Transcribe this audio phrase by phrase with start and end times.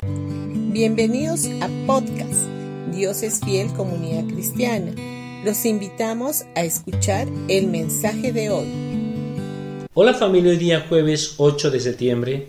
[0.00, 2.46] Bienvenidos a podcast
[2.92, 4.92] Dios es fiel comunidad cristiana.
[5.44, 9.88] Los invitamos a escuchar el mensaje de hoy.
[9.94, 12.46] Hola familia, hoy día jueves 8 de septiembre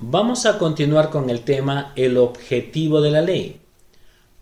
[0.00, 3.60] vamos a continuar con el tema el objetivo de la ley.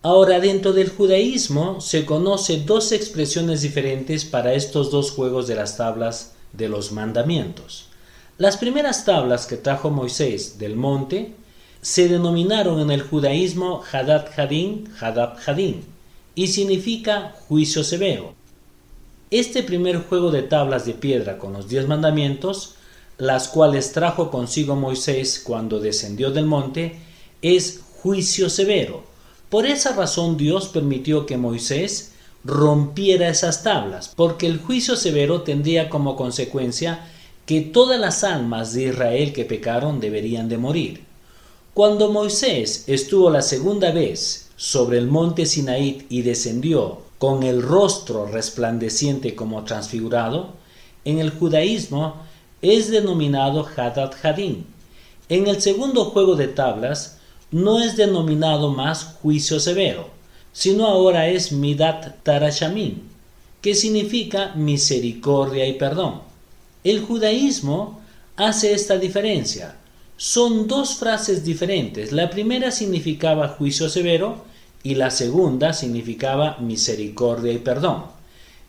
[0.01, 5.77] Ahora dentro del judaísmo se conoce dos expresiones diferentes para estos dos juegos de las
[5.77, 7.89] tablas de los mandamientos.
[8.39, 11.35] Las primeras tablas que trajo Moisés del monte
[11.81, 15.85] se denominaron en el judaísmo Hadad Hadin, Hadab Hadin,
[16.35, 18.35] y significa juicio severo.
[19.31, 22.75] Este primer juego de tablas de piedra con los diez mandamientos,
[23.19, 26.97] las cuales trajo consigo Moisés cuando descendió del monte,
[27.43, 29.05] es juicio severo.
[29.51, 32.13] Por esa razón Dios permitió que Moisés
[32.45, 37.07] rompiera esas tablas, porque el juicio severo tendría como consecuencia
[37.45, 41.08] que todas las almas de Israel que pecaron deberían de morir.
[41.79, 48.27] Cuando Moisés estuvo la segunda vez sobre el monte Sinaí y descendió con el rostro
[48.27, 50.55] resplandeciente como transfigurado,
[51.05, 52.17] en el judaísmo
[52.63, 54.67] es denominado Hadad Hadin.
[55.29, 57.19] En el segundo juego de tablas
[57.53, 60.09] no es denominado más juicio severo,
[60.53, 63.03] sino ahora es Midat Tarashamim,
[63.63, 66.23] que significa misericordia y perdón.
[66.83, 68.01] El judaísmo
[68.35, 69.77] hace esta diferencia,
[70.19, 72.11] son dos frases diferentes.
[72.11, 74.45] La primera significaba juicio severo
[74.83, 78.07] y la segunda significaba misericordia y perdón.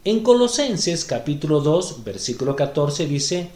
[0.06, 3.50] En Colosenses capítulo 2 versículo 14 dice,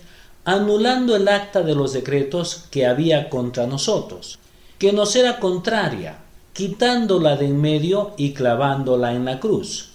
[0.44, 4.39] anulando el acta de los decretos que había contra nosotros,
[4.80, 6.17] que nos era contraria,
[6.52, 9.89] quitándola de en medio y clavándola en la cruz.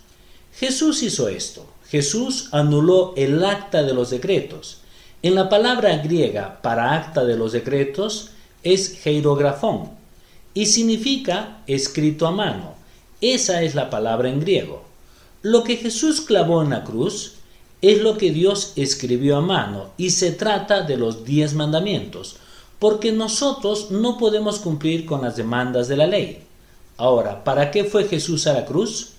[0.54, 1.66] Jesús hizo esto.
[1.88, 4.82] Jesús anuló el acta de los decretos
[5.22, 8.30] en la palabra griega para acta de los decretos
[8.62, 9.90] es heirografón
[10.54, 12.74] y significa escrito a mano.
[13.20, 14.84] Esa es la palabra en griego.
[15.42, 17.34] Lo que Jesús clavó en la cruz
[17.82, 22.36] es lo que Dios escribió a mano y se trata de los diez mandamientos,
[22.78, 26.42] porque nosotros no podemos cumplir con las demandas de la ley.
[26.96, 29.14] Ahora, ¿para qué fue Jesús a la cruz?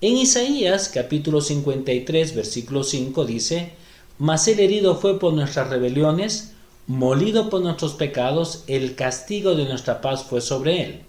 [0.00, 3.72] En Isaías capítulo 53 versículo 5 dice,
[4.18, 6.52] mas el herido fue por nuestras rebeliones,
[6.86, 11.00] molido por nuestros pecados, el castigo de nuestra paz fue sobre él.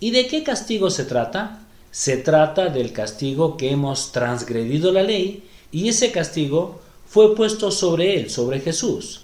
[0.00, 1.60] ¿Y de qué castigo se trata?
[1.90, 8.20] Se trata del castigo que hemos transgredido la ley y ese castigo fue puesto sobre
[8.20, 9.22] él, sobre Jesús.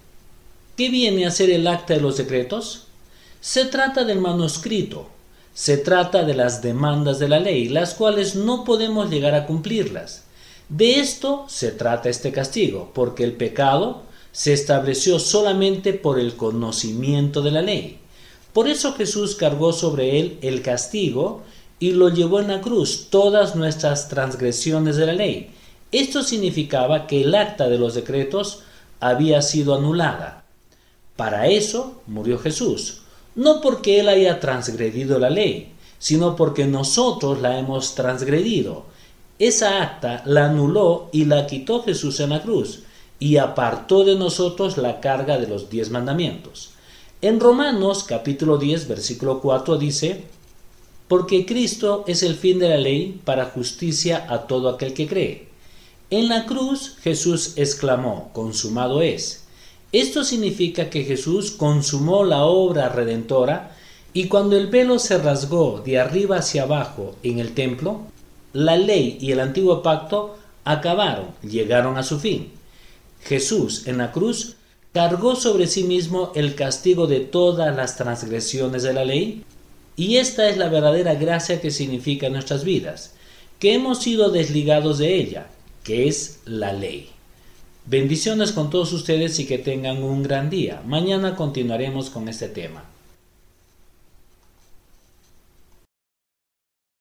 [0.76, 2.86] ¿Qué viene a ser el acta de los decretos?
[3.40, 5.08] Se trata del manuscrito,
[5.52, 10.24] se trata de las demandas de la ley, las cuales no podemos llegar a cumplirlas.
[10.68, 14.02] De esto se trata este castigo, porque el pecado
[14.32, 17.98] se estableció solamente por el conocimiento de la ley.
[18.52, 21.42] Por eso Jesús cargó sobre él el castigo
[21.78, 25.50] y lo llevó en la cruz todas nuestras transgresiones de la ley.
[25.92, 28.62] Esto significaba que el acta de los decretos
[29.00, 30.44] había sido anulada.
[31.14, 33.02] Para eso murió Jesús,
[33.34, 38.86] no porque él haya transgredido la ley, sino porque nosotros la hemos transgredido
[39.38, 42.84] esa acta la anuló y la quitó Jesús en la cruz
[43.18, 46.70] y apartó de nosotros la carga de los diez mandamientos.
[47.20, 50.24] En Romanos capítulo 10 versículo 4 dice,
[51.08, 55.48] porque Cristo es el fin de la ley para justicia a todo aquel que cree.
[56.10, 59.44] En la cruz Jesús exclamó, consumado es.
[59.90, 63.76] Esto significa que Jesús consumó la obra redentora
[64.12, 68.02] y cuando el velo se rasgó de arriba hacia abajo en el templo,
[68.54, 72.52] la ley y el antiguo pacto acabaron, llegaron a su fin.
[73.22, 74.56] Jesús en la cruz
[74.92, 79.44] cargó sobre sí mismo el castigo de todas las transgresiones de la ley
[79.96, 83.14] y esta es la verdadera gracia que significa nuestras vidas,
[83.58, 85.48] que hemos sido desligados de ella,
[85.82, 87.10] que es la ley.
[87.86, 90.80] Bendiciones con todos ustedes y que tengan un gran día.
[90.86, 92.84] Mañana continuaremos con este tema.